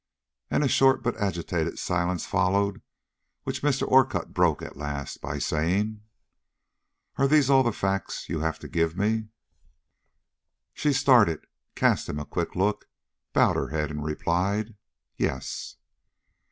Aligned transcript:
And 0.49 0.63
a 0.63 0.67
short 0.67 1.03
but 1.03 1.15
agitated 1.17 1.77
silence 1.77 2.25
followed 2.25 2.81
which 3.43 3.61
Mr. 3.61 3.87
Orcutt 3.87 4.33
broke 4.33 4.63
at 4.63 4.75
last 4.75 5.21
by 5.21 5.37
saying: 5.37 6.01
"Are 7.17 7.27
these 7.27 7.51
all 7.51 7.61
the 7.61 7.71
facts 7.71 8.27
you 8.27 8.39
have 8.39 8.57
to 8.65 8.67
give 8.67 8.97
me?" 8.97 9.27
She 10.73 10.91
started, 10.91 11.45
cast 11.75 12.09
him 12.09 12.17
a 12.17 12.25
quick 12.25 12.55
look, 12.55 12.89
bowed 13.31 13.57
her 13.57 13.67
head, 13.69 13.91
and 13.91 14.03
replied: 14.03 14.73
"Yes." 15.17 15.75